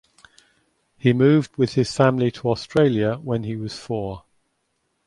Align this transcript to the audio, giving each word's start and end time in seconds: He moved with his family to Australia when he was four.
He 0.97 1.13
moved 1.13 1.57
with 1.57 1.73
his 1.75 1.95
family 1.95 2.31
to 2.31 2.49
Australia 2.49 3.17
when 3.17 3.43
he 3.43 3.55
was 3.55 3.77
four. 3.77 4.23